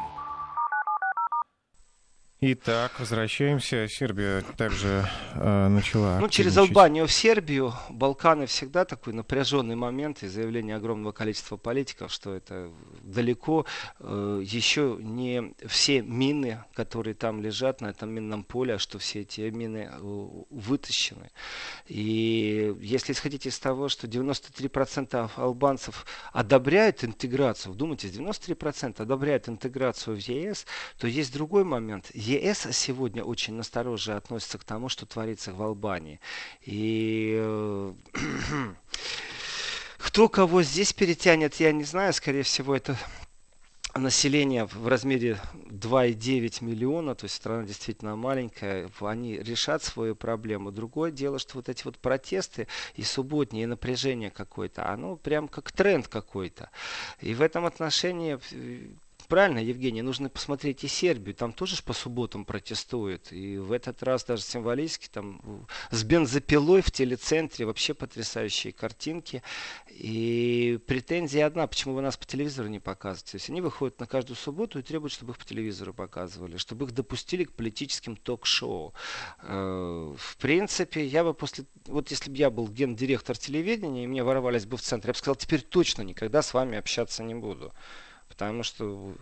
[2.42, 3.88] Итак, возвращаемся.
[3.88, 6.18] Сербия также э, начала.
[6.20, 7.72] Ну, через Албанию в Сербию.
[7.88, 12.70] Балканы всегда такой напряженный момент и заявление огромного количества политиков, что это
[13.03, 13.64] далеко
[14.01, 19.22] э, еще не все мины, которые там лежат на этом минном поле, а что все
[19.22, 19.99] эти мины э,
[20.51, 21.31] вытащены.
[21.87, 30.18] И если исходить из того, что 93% албанцев одобряют интеграцию, вдумайтесь, 93% одобряют интеграцию в
[30.18, 30.66] ЕС,
[30.99, 36.20] то есть другой момент– ЕС сегодня очень настороже относится к тому, что творится в Албании.
[36.62, 37.92] И э,
[39.98, 42.12] кто кого здесь перетянет, я не знаю.
[42.12, 42.96] Скорее всего, это
[43.98, 50.72] население в размере 2,9 миллиона, то есть страна действительно маленькая, они решат свою проблему.
[50.72, 56.08] Другое дело, что вот эти вот протесты и субботние, напряжение какое-то, оно прям как тренд
[56.08, 56.70] какой-то.
[57.20, 58.88] И в этом отношении э,
[59.28, 61.34] Правильно, Евгений, нужно посмотреть и Сербию.
[61.34, 63.32] Там тоже ж по субботам протестуют.
[63.32, 67.66] И в этот раз даже символически там с бензопилой в телецентре.
[67.66, 69.42] Вообще потрясающие картинки.
[69.90, 73.32] И претензия одна, почему вы нас по телевизору не показываете.
[73.32, 76.56] То есть они выходят на каждую субботу и требуют, чтобы их по телевизору показывали.
[76.56, 78.94] Чтобы их допустили к политическим ток-шоу.
[79.42, 81.64] Э, в принципе, я бы после...
[81.86, 85.18] Вот если бы я был гендиректор телевидения, и мне ворвались бы в центр, я бы
[85.18, 87.72] сказал, теперь точно никогда с вами общаться не буду.
[88.37, 89.14] Потому что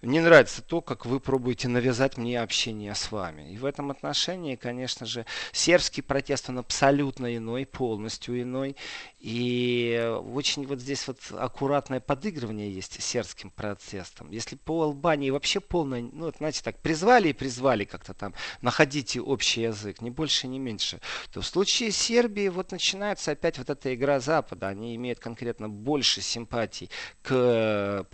[0.00, 3.52] не нравится то, как вы пробуете навязать мне общение с вами.
[3.52, 8.76] И в этом отношении, конечно же, сербский протест, он абсолютно иной, полностью иной.
[9.20, 14.30] И очень вот здесь вот аккуратное подыгрывание есть сербским протестом.
[14.30, 19.20] Если по Албании вообще полное, ну, вот, знаете, так, призвали и призвали как-то там, находите
[19.20, 20.98] общий язык, ни больше, ни меньше,
[21.30, 24.68] то в случае Сербии вот начинается опять вот эта игра Запада.
[24.68, 26.88] Они имеют конкретно больше симпатий
[27.20, 28.06] к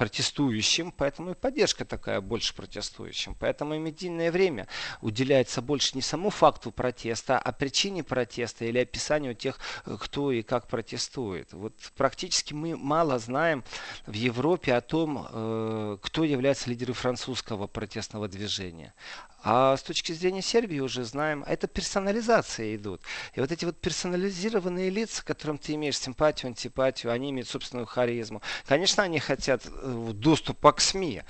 [0.48, 3.36] протестующим, поэтому и поддержка такая больше протестующим.
[3.38, 4.66] Поэтому и медийное время
[5.02, 10.66] уделяется больше не самому факту протеста, а причине протеста или описанию тех, кто и как
[10.66, 11.52] протестует.
[11.52, 13.62] Вот практически мы мало знаем
[14.06, 18.94] в Европе о том, э, кто является лидером французского протестного движения.
[19.42, 23.00] А с точки зрения Сербии уже знаем, это персонализация идут.
[23.34, 28.42] И вот эти вот персонализированные лица, которым ты имеешь симпатию, антипатию, они имеют собственную харизму.
[28.66, 31.22] Конечно, они хотят э, доступа к СМИ.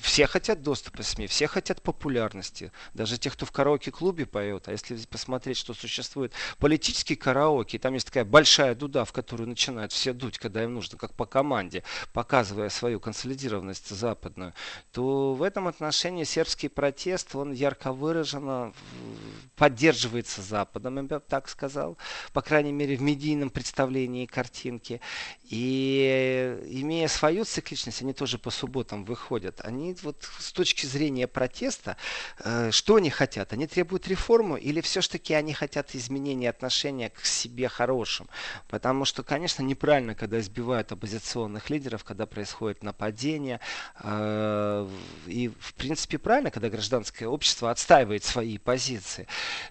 [0.00, 2.72] Все хотят доступа СМИ, все хотят популярности.
[2.94, 4.66] Даже те, кто в караоке-клубе поет.
[4.66, 9.92] А если посмотреть, что существует политический караоке, там есть такая большая дуда, в которую начинают
[9.92, 14.52] все дуть, когда им нужно, как по команде, показывая свою консолидированность западную,
[14.90, 18.72] то в этом отношении сербский протест, он ярко выраженно
[19.54, 21.96] поддерживается Западом, я бы так сказал,
[22.32, 25.00] по крайней мере в медийном представлении картинки.
[25.44, 29.60] И имея свою цикличность, они тоже по субботам выходят.
[29.68, 31.96] Они вот с точки зрения протеста,
[32.40, 33.52] э, что они хотят?
[33.52, 38.28] Они требуют реформу или все-таки они хотят изменения отношения к себе хорошим?
[38.68, 43.60] Потому что, конечно, неправильно, когда избивают оппозиционных лидеров, когда происходит нападение.
[44.00, 44.88] Э,
[45.26, 49.26] и, в принципе, правильно, когда гражданское общество отстаивает свои позиции.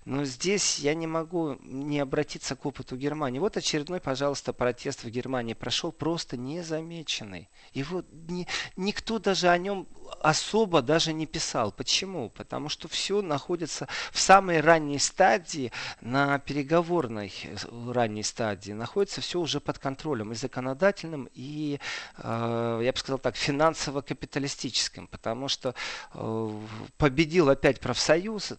[0.05, 3.39] Но здесь я не могу не обратиться к опыту Германии.
[3.39, 7.49] Вот очередной, пожалуйста, протест в Германии прошел просто незамеченный.
[7.73, 9.86] Его ни, никто даже о нем
[10.21, 11.71] особо даже не писал.
[11.71, 12.29] Почему?
[12.29, 15.71] Потому что все находится в самой ранней стадии,
[16.01, 17.55] на переговорной э,
[17.91, 18.71] ранней стадии.
[18.71, 21.79] Находится все уже под контролем и законодательным, и,
[22.17, 25.07] э, я бы сказал так, финансово-капиталистическим.
[25.07, 25.75] Потому что
[26.13, 26.51] э,
[26.97, 28.53] победил опять профсоюз,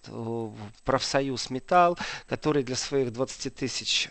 [0.84, 1.98] профсоюз Металл,
[2.28, 4.08] который для своих 20 тысяч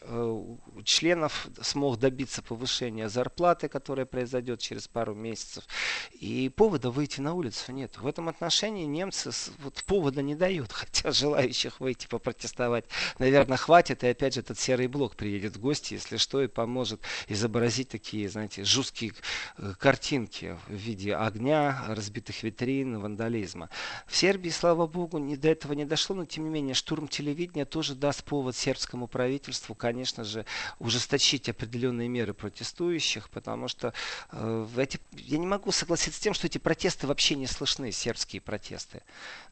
[0.84, 5.64] членов смог добиться повышения зарплаты, которая произойдет через пару месяцев.
[6.12, 7.98] И повода выйти на улицу нет.
[7.98, 12.84] В этом отношении немцы вот повода не дают, хотя желающих выйти попротестовать,
[13.18, 14.04] наверное, хватит.
[14.04, 17.00] И опять же этот серый блок приедет в гости, если что, и поможет
[17.30, 19.14] изобразить такие, знаете, жесткие
[19.58, 23.70] э, картинки в виде огня, разбитых витрин, вандализма.
[24.06, 27.64] В Сербии, слава богу, не до этого не дошло, но тем не менее штурм телевидения
[27.64, 30.46] тоже даст повод сербскому правительству, конечно же,
[30.80, 33.94] ужесточить определенные меры протестующих, потому что
[34.34, 38.42] э, эти, я не могу согласиться с тем, что эти протесты вообще не слышны, сербские
[38.42, 39.04] протесты.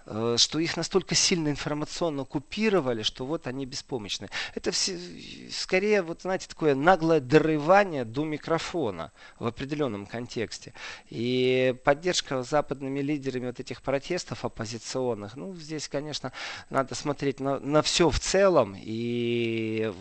[0.07, 4.29] Э, что их настолько сильно информационно купировали, что вот они беспомощны.
[4.53, 4.99] Это все,
[5.51, 10.73] скорее, вот знаете, такое наглое дорывание до микрофона в определенном контексте.
[11.09, 16.31] И поддержка западными лидерами вот этих протестов оппозиционных, ну, здесь, конечно,
[16.69, 19.91] надо смотреть на, на все в целом и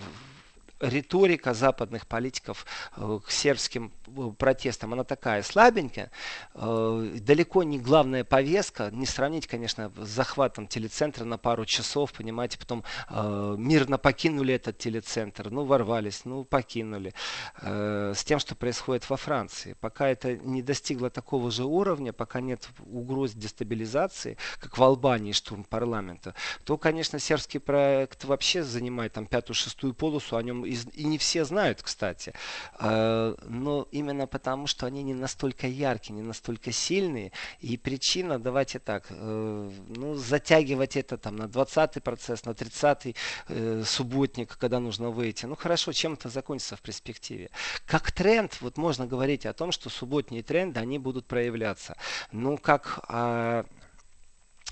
[0.80, 2.66] риторика западных политиков
[2.96, 6.10] э, к сербским э, протестам, она такая слабенькая,
[6.54, 12.58] э, далеко не главная повестка, не сравнить, конечно, с захватом телецентра на пару часов, понимаете,
[12.58, 17.14] потом мирно покинули этот телецентр, ну, ворвались, ну, покинули,
[17.62, 19.76] с тем, что происходит во Франции.
[19.80, 25.64] Пока это не достигло такого же уровня, пока нет угроз дестабилизации, как в Албании штурм
[25.64, 31.44] парламента, то, конечно, сербский проект вообще занимает там пятую-шестую полосу, о нем и не все
[31.44, 32.32] знают, кстати.
[32.74, 37.32] А, но именно потому, что они не настолько яркие, не настолько сильные.
[37.60, 43.16] И причина, давайте так, э, ну, затягивать это там на 20-й процесс, на 30-й
[43.48, 45.46] э, субботник, когда нужно выйти.
[45.46, 47.50] Ну, хорошо, чем это закончится в перспективе.
[47.86, 51.96] Как тренд, вот можно говорить о том, что субботние тренды, они будут проявляться.
[52.32, 53.66] Ну, как а,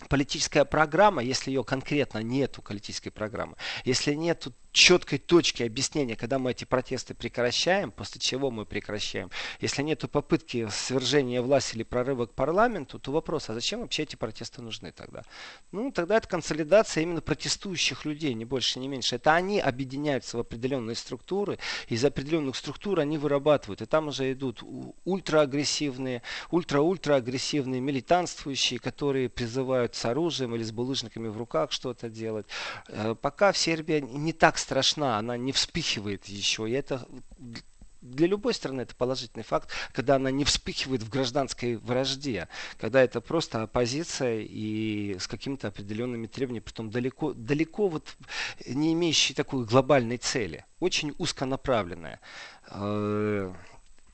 [0.09, 6.51] политическая программа, если ее конкретно нету, политической программы, если нету четкой точки объяснения, когда мы
[6.51, 9.31] эти протесты прекращаем, после чего мы прекращаем.
[9.61, 14.17] Если нет попытки свержения власти или прорыва к парламенту, то вопрос, а зачем вообще эти
[14.17, 15.23] протесты нужны тогда?
[15.71, 19.17] Ну, тогда это консолидация именно протестующих людей, не больше, не меньше.
[19.17, 21.59] Это они объединяются в определенные структуры,
[21.89, 23.83] из определенных структур они вырабатывают.
[23.83, 24.63] И там уже идут
[25.05, 32.47] ультраагрессивные, ультра-ультра-агрессивные милитанствующие, которые призывают с оружием или с булыжниками в руках что-то делать.
[32.89, 36.69] Э, пока в Сербии не так страшна, она не вспыхивает еще.
[36.69, 37.07] И это
[38.03, 42.49] для любой страны это положительный факт, когда она не вспыхивает в гражданской вражде,
[42.79, 48.17] когда это просто оппозиция и с какими-то определенными требованиями, притом далеко, далеко вот
[48.67, 52.21] не имеющие такой глобальной цели, очень узконаправленная.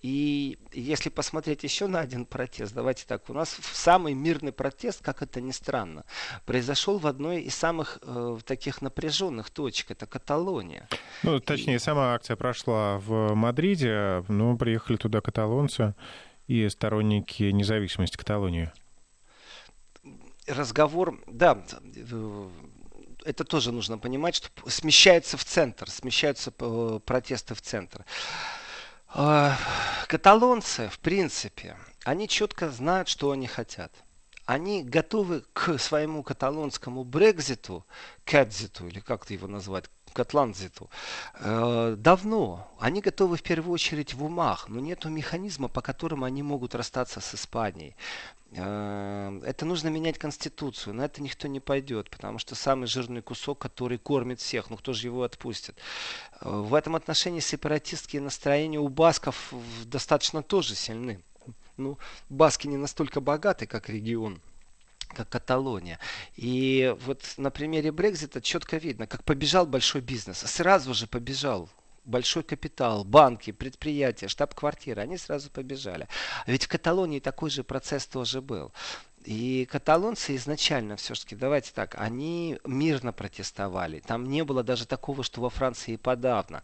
[0.00, 5.22] И если посмотреть еще на один протест, давайте так, у нас самый мирный протест, как
[5.22, 6.04] это ни странно,
[6.46, 10.88] произошел в одной из самых э, таких напряженных точек, это Каталония.
[11.24, 11.78] Ну, точнее, и...
[11.80, 15.94] сама акция прошла в Мадриде, но приехали туда каталонцы
[16.46, 18.70] и сторонники независимости Каталонии.
[20.46, 21.62] Разговор, да,
[23.24, 28.04] это тоже нужно понимать, что смещается в центр, смещаются э, протесты в центр.
[29.10, 29.56] А,
[30.06, 33.92] каталонцы, в принципе, они четко знают, что они хотят.
[34.48, 37.84] Они готовы к своему каталонскому Брекзиту,
[38.24, 40.88] Кэдзиту, или как его назвать, Катланзиту,
[41.34, 42.66] э, давно.
[42.80, 47.20] Они готовы в первую очередь в умах, но нет механизма, по которому они могут расстаться
[47.20, 47.94] с Испанией.
[48.52, 50.94] Э, это нужно менять конституцию.
[50.94, 54.94] На это никто не пойдет, потому что самый жирный кусок, который кормит всех, ну кто
[54.94, 55.76] же его отпустит?
[56.40, 59.52] Э, в этом отношении сепаратистские настроения у басков
[59.84, 61.20] достаточно тоже сильны.
[61.78, 61.98] Ну,
[62.28, 64.40] баски не настолько богаты, как регион
[65.14, 65.98] как Каталония.
[66.36, 70.38] И вот на примере Брекзита четко видно, как побежал большой бизнес.
[70.38, 71.70] Сразу же побежал
[72.04, 76.08] большой капитал, банки, предприятия, штаб-квартиры, они сразу побежали.
[76.46, 78.72] Ведь в Каталонии такой же процесс тоже был.
[79.24, 84.00] И каталонцы изначально все-таки, давайте так, они мирно протестовали.
[84.00, 86.62] Там не было даже такого, что во Франции подавно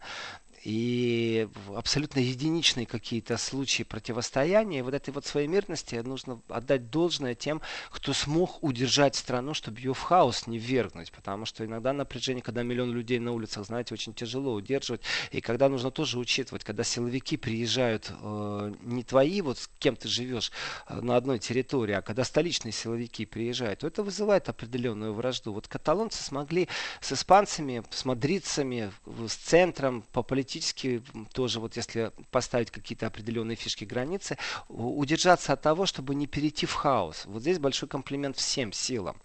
[0.65, 4.79] и абсолютно единичные какие-то случаи противостояния.
[4.79, 7.61] И вот этой вот своей мирности нужно отдать должное тем,
[7.91, 11.11] кто смог удержать страну, чтобы ее в хаос не ввергнуть.
[11.11, 15.01] Потому что иногда напряжение, когда миллион людей на улицах, знаете, очень тяжело удерживать.
[15.29, 20.07] И когда нужно тоже учитывать, когда силовики приезжают э, не твои, вот с кем ты
[20.07, 20.51] живешь
[20.87, 25.53] э, на одной территории, а когда столичные силовики приезжают, то это вызывает определенную вражду.
[25.53, 26.67] Вот каталонцы смогли
[27.01, 28.91] с испанцами, с мадридцами,
[29.27, 31.03] с центром по политике теоретически
[31.33, 34.37] тоже, вот если поставить какие-то определенные фишки границы,
[34.69, 37.25] удержаться от того, чтобы не перейти в хаос.
[37.25, 39.17] Вот здесь большой комплимент всем силам.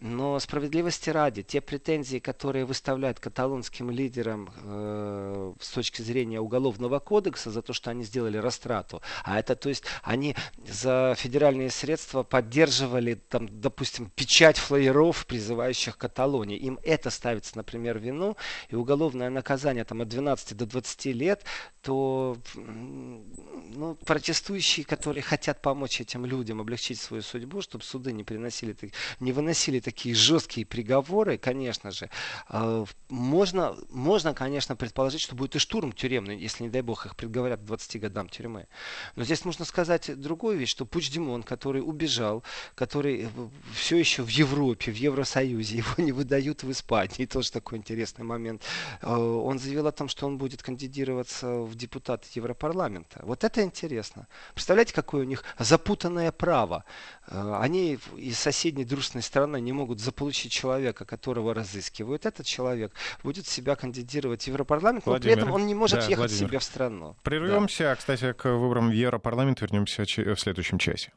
[0.00, 7.50] Но справедливости ради, те претензии, которые выставляют каталонским лидерам э, с точки зрения уголовного кодекса
[7.50, 10.34] за то, что они сделали растрату, а это, то есть, они
[10.68, 16.58] за федеральные средства поддерживали, там, допустим, печать флееров, призывающих Каталонии.
[16.58, 18.36] Им это ставится, например, вину,
[18.68, 21.44] и уголовное наказание там, от 12 до 20 лет,
[21.82, 28.76] то ну, протестующие, которые хотят помочь этим людям облегчить свою судьбу, чтобы суды не приносили,
[29.20, 32.10] не выносили такие жесткие приговоры, конечно же,
[32.48, 37.14] а, можно, можно, конечно, предположить, что будет и штурм тюремный, если, не дай бог, их
[37.14, 38.66] предговорят к 20 годам тюрьмы.
[39.14, 42.42] Но здесь нужно сказать другую вещь, что Пуч Димон, который убежал,
[42.74, 43.28] который
[43.74, 48.62] все еще в Европе, в Евросоюзе, его не выдают в Испании, тоже такой интересный момент,
[49.02, 53.20] а, он заявил о том, что он будет кандидироваться в депутаты Европарламента.
[53.22, 54.26] Вот это интересно.
[54.54, 56.84] Представляете, какое у них запутанное право.
[57.26, 63.46] А, они из соседней дружественной страны не могут заполучить человека, которого разыскивают, этот человек будет
[63.46, 66.48] себя кандидировать в Европарламент, Владимир, но при этом он не может да, ехать Владимир.
[66.48, 67.16] себе в страну.
[67.22, 67.96] Прервемся, да.
[67.96, 71.12] кстати, к выборам в Европарламент вернемся в следующем часе.